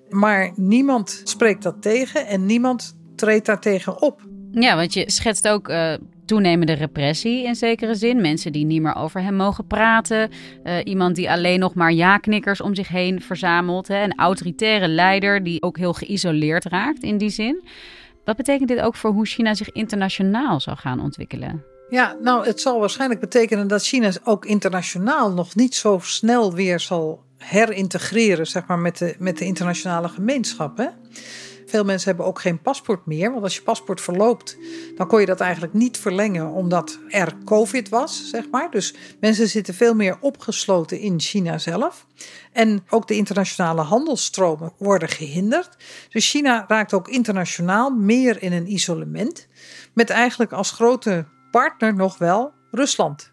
Maar 0.09 0.51
niemand 0.55 1.21
spreekt 1.23 1.63
dat 1.63 1.81
tegen 1.81 2.27
en 2.27 2.45
niemand 2.45 2.95
treedt 3.15 3.45
daartegen 3.45 4.01
op. 4.01 4.21
Ja, 4.51 4.75
want 4.75 4.93
je 4.93 5.11
schetst 5.11 5.47
ook 5.47 5.69
uh, 5.69 5.93
toenemende 6.25 6.73
repressie 6.73 7.43
in 7.43 7.55
zekere 7.55 7.95
zin. 7.95 8.21
Mensen 8.21 8.51
die 8.51 8.65
niet 8.65 8.81
meer 8.81 8.95
over 8.95 9.21
hem 9.21 9.35
mogen 9.35 9.67
praten. 9.67 10.29
Uh, 10.63 10.77
iemand 10.83 11.15
die 11.15 11.31
alleen 11.31 11.59
nog 11.59 11.73
maar 11.73 11.93
ja-knikkers 11.93 12.61
om 12.61 12.75
zich 12.75 12.87
heen 12.87 13.21
verzamelt. 13.21 13.87
Hè? 13.87 14.03
Een 14.03 14.17
autoritaire 14.17 14.87
leider 14.87 15.43
die 15.43 15.61
ook 15.61 15.77
heel 15.77 15.93
geïsoleerd 15.93 16.65
raakt 16.65 17.03
in 17.03 17.17
die 17.17 17.29
zin. 17.29 17.67
Wat 18.25 18.35
betekent 18.35 18.69
dit 18.69 18.79
ook 18.79 18.95
voor 18.95 19.11
hoe 19.11 19.25
China 19.25 19.53
zich 19.53 19.71
internationaal 19.71 20.59
zal 20.59 20.75
gaan 20.75 20.99
ontwikkelen? 20.99 21.63
Ja, 21.89 22.17
nou, 22.21 22.45
het 22.45 22.61
zal 22.61 22.79
waarschijnlijk 22.79 23.19
betekenen 23.19 23.67
dat 23.67 23.83
China 23.83 24.11
ook 24.23 24.45
internationaal 24.45 25.33
nog 25.33 25.55
niet 25.55 25.75
zo 25.75 25.99
snel 26.01 26.53
weer 26.53 26.79
zal 26.79 27.23
herintegreren, 27.37 28.47
zeg 28.47 28.65
maar, 28.67 28.79
met 28.79 28.97
de, 28.97 29.15
met 29.19 29.37
de 29.37 29.45
internationale 29.45 30.09
gemeenschap. 30.09 30.77
Hè? 30.77 30.87
Veel 31.65 31.83
mensen 31.83 32.07
hebben 32.07 32.25
ook 32.25 32.41
geen 32.41 32.61
paspoort 32.61 33.05
meer. 33.05 33.31
Want 33.31 33.43
als 33.43 33.55
je 33.55 33.61
paspoort 33.61 34.01
verloopt, 34.01 34.57
dan 34.95 35.07
kon 35.07 35.19
je 35.19 35.25
dat 35.25 35.39
eigenlijk 35.39 35.73
niet 35.73 35.97
verlengen 35.97 36.51
omdat 36.51 36.99
er 37.09 37.37
COVID 37.45 37.89
was, 37.89 38.29
zeg 38.29 38.49
maar. 38.51 38.71
Dus 38.71 38.93
mensen 39.19 39.47
zitten 39.47 39.73
veel 39.73 39.93
meer 39.93 40.17
opgesloten 40.19 40.99
in 40.99 41.19
China 41.19 41.57
zelf. 41.57 42.05
En 42.53 42.83
ook 42.89 43.07
de 43.07 43.15
internationale 43.15 43.81
handelsstromen 43.81 44.73
worden 44.77 45.09
gehinderd. 45.09 45.69
Dus 46.09 46.29
China 46.29 46.65
raakt 46.67 46.93
ook 46.93 47.07
internationaal 47.07 47.89
meer 47.89 48.41
in 48.41 48.53
een 48.53 48.71
isolement. 48.71 49.47
Met 49.93 50.09
eigenlijk 50.09 50.51
als 50.51 50.71
grote 50.71 51.25
partner 51.51 51.95
nog 51.95 52.17
wel 52.17 52.53
Rusland. 52.71 53.31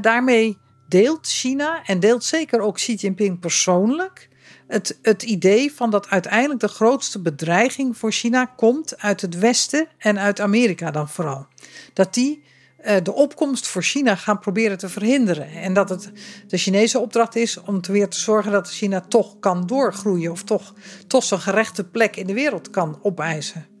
daarmee 0.00 0.58
deelt 0.88 1.26
China 1.26 1.82
en 1.84 2.00
deelt 2.00 2.24
zeker 2.24 2.60
ook 2.60 2.74
Xi 2.74 2.94
Jinping 2.94 3.40
persoonlijk 3.40 4.28
het, 4.66 4.98
het 5.02 5.22
idee 5.22 5.72
van 5.72 5.90
dat 5.90 6.08
uiteindelijk 6.08 6.60
de 6.60 6.68
grootste 6.68 7.20
bedreiging 7.20 7.96
voor 7.96 8.12
China 8.12 8.44
komt 8.44 8.98
uit 8.98 9.20
het 9.20 9.38
Westen 9.38 9.88
en 9.98 10.18
uit 10.18 10.40
Amerika 10.40 10.90
dan 10.90 11.08
vooral. 11.08 11.46
Dat 11.92 12.14
die 12.14 12.42
uh, 12.86 12.96
de 13.02 13.14
opkomst 13.14 13.66
voor 13.66 13.82
China 13.82 14.16
gaan 14.16 14.38
proberen 14.38 14.78
te 14.78 14.88
verhinderen. 14.88 15.48
En 15.50 15.74
dat 15.74 15.88
het 15.88 16.12
de 16.46 16.56
Chinese 16.56 16.98
opdracht 16.98 17.36
is 17.36 17.60
om 17.60 17.80
te 17.80 17.92
weer 17.92 18.08
te 18.08 18.18
zorgen 18.18 18.52
dat 18.52 18.70
China 18.70 19.00
toch 19.00 19.38
kan 19.38 19.66
doorgroeien 19.66 20.30
of 20.30 20.42
toch, 20.42 20.74
toch 21.06 21.24
zijn 21.24 21.40
gerechte 21.40 21.84
plek 21.84 22.16
in 22.16 22.26
de 22.26 22.34
wereld 22.34 22.70
kan 22.70 22.98
opeisen. 23.02 23.75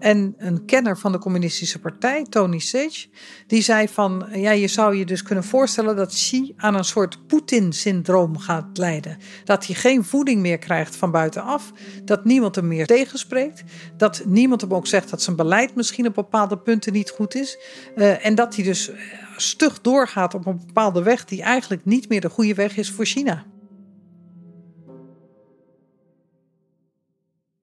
En 0.00 0.34
een 0.38 0.64
kenner 0.64 0.98
van 0.98 1.12
de 1.12 1.18
communistische 1.18 1.78
partij, 1.78 2.26
Tony 2.28 2.58
Sage, 2.58 3.06
die 3.46 3.62
zei 3.62 3.88
van, 3.88 4.26
ja, 4.32 4.50
je 4.50 4.68
zou 4.68 4.96
je 4.96 5.06
dus 5.06 5.22
kunnen 5.22 5.44
voorstellen 5.44 5.96
dat 5.96 6.08
Xi 6.08 6.52
aan 6.56 6.74
een 6.74 6.84
soort 6.84 7.26
Poetin-syndroom 7.26 8.38
gaat 8.38 8.78
leiden. 8.78 9.18
Dat 9.44 9.66
hij 9.66 9.74
geen 9.74 10.04
voeding 10.04 10.40
meer 10.40 10.58
krijgt 10.58 10.96
van 10.96 11.10
buitenaf, 11.10 11.72
dat 12.04 12.24
niemand 12.24 12.54
hem 12.54 12.68
meer 12.68 12.86
tegenspreekt, 12.86 13.62
dat 13.96 14.22
niemand 14.26 14.60
hem 14.60 14.74
ook 14.74 14.86
zegt 14.86 15.10
dat 15.10 15.22
zijn 15.22 15.36
beleid 15.36 15.74
misschien 15.74 16.06
op 16.06 16.14
bepaalde 16.14 16.58
punten 16.58 16.92
niet 16.92 17.10
goed 17.10 17.34
is, 17.34 17.58
uh, 17.96 18.26
en 18.26 18.34
dat 18.34 18.54
hij 18.54 18.64
dus 18.64 18.90
stug 19.36 19.80
doorgaat 19.80 20.34
op 20.34 20.46
een 20.46 20.60
bepaalde 20.66 21.02
weg 21.02 21.24
die 21.24 21.42
eigenlijk 21.42 21.84
niet 21.84 22.08
meer 22.08 22.20
de 22.20 22.28
goede 22.28 22.54
weg 22.54 22.76
is 22.76 22.90
voor 22.90 23.04
China. 23.04 23.44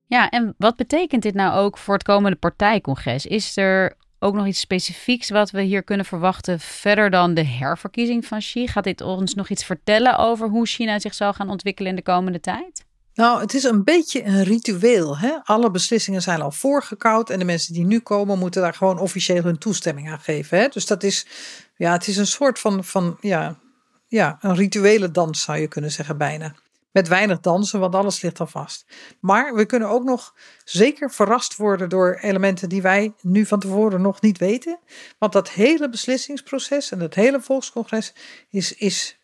Ja, 0.07 0.29
en 0.29 0.55
wat 0.57 0.75
betekent 0.75 1.21
dit 1.21 1.33
nou 1.33 1.57
ook 1.57 1.77
voor 1.77 1.93
het 1.93 2.03
komende 2.03 2.37
partijcongres? 2.37 3.25
Is 3.25 3.57
er 3.57 3.95
ook 4.19 4.35
nog 4.35 4.47
iets 4.47 4.59
specifieks 4.59 5.29
wat 5.29 5.51
we 5.51 5.61
hier 5.61 5.83
kunnen 5.83 6.05
verwachten 6.05 6.59
verder 6.59 7.09
dan 7.09 7.33
de 7.33 7.45
herverkiezing 7.45 8.25
van 8.25 8.39
Xi? 8.39 8.67
Gaat 8.67 8.83
dit 8.83 9.01
ons 9.01 9.33
nog 9.33 9.49
iets 9.49 9.65
vertellen 9.65 10.17
over 10.17 10.49
hoe 10.49 10.65
China 10.65 10.99
zich 10.99 11.13
zal 11.13 11.33
gaan 11.33 11.49
ontwikkelen 11.49 11.89
in 11.89 11.95
de 11.95 12.03
komende 12.03 12.39
tijd? 12.39 12.85
Nou, 13.13 13.41
het 13.41 13.53
is 13.53 13.63
een 13.63 13.83
beetje 13.83 14.23
een 14.23 14.43
ritueel. 14.43 15.17
Hè? 15.17 15.31
Alle 15.43 15.71
beslissingen 15.71 16.21
zijn 16.21 16.41
al 16.41 16.51
voorgekoud 16.51 17.29
en 17.29 17.39
de 17.39 17.45
mensen 17.45 17.73
die 17.73 17.85
nu 17.85 17.99
komen 17.99 18.39
moeten 18.39 18.61
daar 18.61 18.73
gewoon 18.73 18.99
officieel 18.99 19.43
hun 19.43 19.57
toestemming 19.57 20.09
aan 20.09 20.19
geven. 20.19 20.59
Hè? 20.59 20.67
Dus 20.67 20.85
dat 20.85 21.03
is, 21.03 21.25
ja, 21.75 21.91
het 21.91 22.07
is 22.07 22.17
een 22.17 22.27
soort 22.27 22.59
van, 22.59 22.83
van 22.83 23.17
ja, 23.21 23.59
ja, 24.07 24.37
een 24.41 24.55
rituele 24.55 25.11
dans 25.11 25.41
zou 25.41 25.57
je 25.57 25.67
kunnen 25.67 25.91
zeggen 25.91 26.17
bijna. 26.17 26.55
Met 26.97 27.07
weinig 27.07 27.39
dansen, 27.39 27.79
want 27.79 27.95
alles 27.95 28.21
ligt 28.21 28.39
al 28.39 28.47
vast. 28.47 28.85
Maar 29.19 29.55
we 29.55 29.65
kunnen 29.65 29.89
ook 29.89 30.03
nog 30.03 30.35
zeker 30.63 31.11
verrast 31.11 31.55
worden 31.55 31.89
door 31.89 32.17
elementen 32.21 32.69
die 32.69 32.81
wij 32.81 33.13
nu 33.21 33.45
van 33.45 33.59
tevoren 33.59 34.01
nog 34.01 34.21
niet 34.21 34.37
weten. 34.37 34.79
Want 35.17 35.33
dat 35.33 35.49
hele 35.49 35.89
beslissingsproces 35.89 36.91
en 36.91 36.99
dat 36.99 37.13
hele 37.13 37.41
volkscongres 37.41 38.13
is, 38.49 38.73
is, 38.73 39.19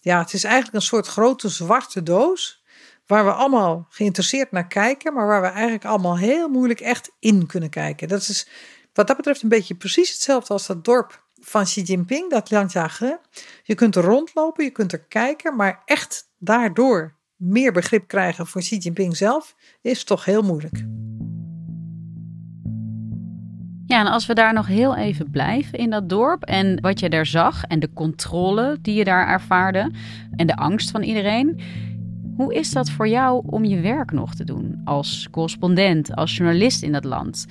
ja, 0.00 0.18
het 0.18 0.32
is 0.32 0.44
eigenlijk 0.44 0.74
een 0.74 0.82
soort 0.82 1.06
grote 1.06 1.48
zwarte 1.48 2.02
doos. 2.02 2.64
Waar 3.06 3.24
we 3.24 3.32
allemaal 3.32 3.86
geïnteresseerd 3.88 4.50
naar 4.50 4.66
kijken, 4.66 5.14
maar 5.14 5.26
waar 5.26 5.40
we 5.40 5.48
eigenlijk 5.48 5.84
allemaal 5.84 6.18
heel 6.18 6.48
moeilijk 6.48 6.80
echt 6.80 7.10
in 7.18 7.46
kunnen 7.46 7.70
kijken. 7.70 8.08
Dat 8.08 8.20
is 8.20 8.48
wat 8.92 9.06
dat 9.06 9.16
betreft 9.16 9.42
een 9.42 9.48
beetje 9.48 9.74
precies 9.74 10.12
hetzelfde 10.12 10.52
als 10.52 10.66
dat 10.66 10.84
dorp 10.84 11.23
van 11.44 11.64
Xi 11.64 11.82
Jinping, 11.82 12.30
dat 12.30 12.50
Lianjiahe. 12.50 13.20
Je 13.62 13.74
kunt 13.74 13.96
er 13.96 14.04
rondlopen, 14.04 14.64
je 14.64 14.70
kunt 14.70 14.92
er 14.92 15.04
kijken, 15.04 15.56
maar 15.56 15.82
echt 15.84 16.30
daardoor 16.38 17.14
meer 17.36 17.72
begrip 17.72 18.08
krijgen 18.08 18.46
voor 18.46 18.60
Xi 18.60 18.76
Jinping 18.76 19.16
zelf 19.16 19.54
is 19.80 20.04
toch 20.04 20.24
heel 20.24 20.42
moeilijk. 20.42 20.84
Ja, 23.86 24.00
en 24.00 24.06
als 24.06 24.26
we 24.26 24.34
daar 24.34 24.52
nog 24.52 24.66
heel 24.66 24.96
even 24.96 25.30
blijven 25.30 25.78
in 25.78 25.90
dat 25.90 26.08
dorp 26.08 26.42
en 26.42 26.80
wat 26.80 27.00
je 27.00 27.08
daar 27.08 27.26
zag 27.26 27.64
en 27.64 27.78
de 27.80 27.92
controle 27.92 28.78
die 28.82 28.94
je 28.94 29.04
daar 29.04 29.28
ervaarde 29.28 29.90
en 30.36 30.46
de 30.46 30.56
angst 30.56 30.90
van 30.90 31.02
iedereen. 31.02 31.60
Hoe 32.36 32.54
is 32.54 32.70
dat 32.70 32.90
voor 32.90 33.08
jou 33.08 33.42
om 33.46 33.64
je 33.64 33.80
werk 33.80 34.12
nog 34.12 34.34
te 34.34 34.44
doen 34.44 34.80
als 34.84 35.28
correspondent, 35.30 36.14
als 36.14 36.36
journalist 36.36 36.82
in 36.82 36.92
dat 36.92 37.04
land? 37.04 37.46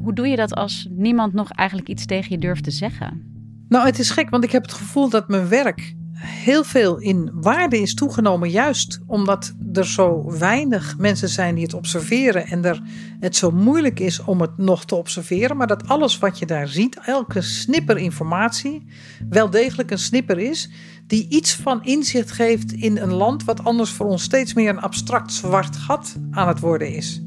Hoe 0.00 0.12
doe 0.12 0.26
je 0.26 0.36
dat 0.36 0.54
als 0.54 0.86
niemand 0.90 1.32
nog 1.32 1.50
eigenlijk 1.50 1.88
iets 1.88 2.06
tegen 2.06 2.30
je 2.30 2.38
durft 2.38 2.64
te 2.64 2.70
zeggen? 2.70 3.33
Nou, 3.68 3.86
het 3.86 3.98
is 3.98 4.10
gek, 4.10 4.30
want 4.30 4.44
ik 4.44 4.52
heb 4.52 4.62
het 4.62 4.72
gevoel 4.72 5.08
dat 5.08 5.28
mijn 5.28 5.48
werk 5.48 5.94
heel 6.24 6.64
veel 6.64 6.98
in 6.98 7.30
waarde 7.34 7.80
is 7.80 7.94
toegenomen, 7.94 8.50
juist 8.50 9.00
omdat 9.06 9.54
er 9.72 9.86
zo 9.86 10.38
weinig 10.38 10.98
mensen 10.98 11.28
zijn 11.28 11.54
die 11.54 11.64
het 11.64 11.74
observeren 11.74 12.46
en 12.46 12.64
er 12.64 12.82
het 13.20 13.36
zo 13.36 13.50
moeilijk 13.50 14.00
is 14.00 14.24
om 14.24 14.40
het 14.40 14.56
nog 14.58 14.84
te 14.84 14.94
observeren, 14.94 15.56
maar 15.56 15.66
dat 15.66 15.88
alles 15.88 16.18
wat 16.18 16.38
je 16.38 16.46
daar 16.46 16.68
ziet, 16.68 16.98
elke 17.04 17.40
snipper 17.40 17.96
informatie, 17.96 18.86
wel 19.28 19.50
degelijk 19.50 19.90
een 19.90 19.98
snipper 19.98 20.38
is 20.38 20.70
die 21.06 21.28
iets 21.28 21.54
van 21.54 21.84
inzicht 21.84 22.30
geeft 22.30 22.72
in 22.72 22.96
een 22.96 23.12
land 23.12 23.44
wat 23.44 23.64
anders 23.64 23.90
voor 23.90 24.06
ons 24.06 24.22
steeds 24.22 24.54
meer 24.54 24.68
een 24.68 24.80
abstract 24.80 25.32
zwart 25.32 25.76
gat 25.76 26.16
aan 26.30 26.48
het 26.48 26.60
worden 26.60 26.94
is. 26.94 27.22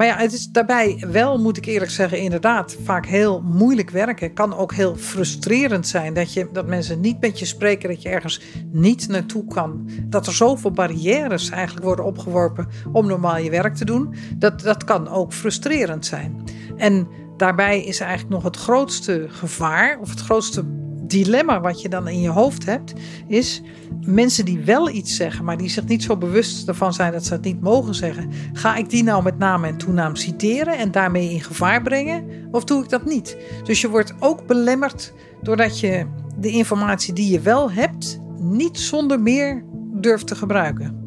Maar 0.00 0.08
ja, 0.08 0.16
het 0.16 0.32
is 0.32 0.48
daarbij 0.50 1.04
wel, 1.10 1.38
moet 1.38 1.56
ik 1.56 1.66
eerlijk 1.66 1.90
zeggen, 1.90 2.18
inderdaad 2.18 2.76
vaak 2.84 3.06
heel 3.06 3.42
moeilijk 3.42 3.90
werken. 3.90 4.32
Kan 4.32 4.56
ook 4.56 4.72
heel 4.74 4.96
frustrerend 4.96 5.86
zijn 5.86 6.14
dat, 6.14 6.32
je, 6.32 6.48
dat 6.52 6.66
mensen 6.66 7.00
niet 7.00 7.20
met 7.20 7.38
je 7.38 7.44
spreken, 7.44 7.88
dat 7.88 8.02
je 8.02 8.08
ergens 8.08 8.40
niet 8.72 9.08
naartoe 9.08 9.44
kan. 9.46 9.90
Dat 10.04 10.26
er 10.26 10.32
zoveel 10.32 10.70
barrières 10.70 11.50
eigenlijk 11.50 11.86
worden 11.86 12.04
opgeworpen 12.04 12.68
om 12.92 13.06
normaal 13.06 13.38
je 13.38 13.50
werk 13.50 13.74
te 13.74 13.84
doen. 13.84 14.14
Dat, 14.36 14.60
dat 14.60 14.84
kan 14.84 15.08
ook 15.08 15.32
frustrerend 15.32 16.06
zijn. 16.06 16.44
En 16.76 17.08
daarbij 17.36 17.84
is 17.84 18.00
eigenlijk 18.00 18.30
nog 18.30 18.42
het 18.42 18.56
grootste 18.56 19.26
gevaar, 19.28 19.98
of 19.98 20.10
het 20.10 20.20
grootste 20.20 20.64
dilemma 21.10 21.60
wat 21.60 21.80
je 21.80 21.88
dan 21.88 22.08
in 22.08 22.20
je 22.20 22.28
hoofd 22.28 22.66
hebt, 22.66 22.92
is 23.26 23.62
mensen 24.04 24.44
die 24.44 24.58
wel 24.58 24.90
iets 24.90 25.16
zeggen, 25.16 25.44
maar 25.44 25.56
die 25.56 25.68
zich 25.68 25.86
niet 25.86 26.02
zo 26.02 26.16
bewust 26.16 26.68
ervan 26.68 26.92
zijn 26.92 27.12
dat 27.12 27.26
ze 27.26 27.32
het 27.32 27.44
niet 27.44 27.60
mogen 27.60 27.94
zeggen. 27.94 28.30
Ga 28.52 28.76
ik 28.76 28.90
die 28.90 29.02
nou 29.02 29.22
met 29.22 29.38
naam 29.38 29.64
en 29.64 29.76
toenaam 29.76 30.16
citeren 30.16 30.78
en 30.78 30.90
daarmee 30.90 31.30
in 31.30 31.40
gevaar 31.40 31.82
brengen? 31.82 32.48
Of 32.50 32.64
doe 32.64 32.82
ik 32.82 32.88
dat 32.88 33.04
niet? 33.04 33.36
Dus 33.64 33.80
je 33.80 33.88
wordt 33.88 34.14
ook 34.18 34.46
belemmerd 34.46 35.12
doordat 35.42 35.80
je 35.80 36.06
de 36.38 36.50
informatie 36.50 37.14
die 37.14 37.32
je 37.32 37.40
wel 37.40 37.70
hebt, 37.70 38.20
niet 38.38 38.78
zonder 38.78 39.20
meer 39.20 39.64
durft 39.92 40.26
te 40.26 40.34
gebruiken. 40.34 40.98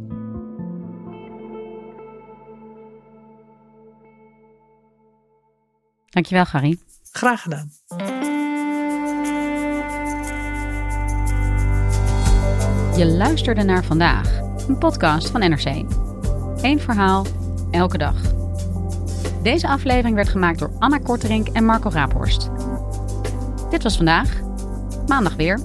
Dankjewel, 6.10 6.46
Gary. 6.46 6.80
Graag 7.12 7.42
gedaan. 7.42 7.72
Je 12.98 13.06
luisterde 13.06 13.64
naar 13.64 13.84
vandaag, 13.84 14.40
een 14.68 14.78
podcast 14.78 15.30
van 15.30 15.40
NRC. 15.40 15.84
Eén 16.62 16.80
verhaal, 16.80 17.26
elke 17.72 17.98
dag. 17.98 18.16
Deze 19.44 19.68
aflevering 19.68 20.16
werd 20.16 20.30
gemaakt 20.30 20.60
door 20.60 20.72
Anna 20.80 20.98
Korterink 20.98 21.48
en 21.48 21.66
Marco 21.66 21.90
Raaphorst. 21.90 22.50
Dit 23.70 23.84
was 23.84 23.96
vandaag, 23.96 24.40
maandag 25.08 25.36
weer. 25.36 25.60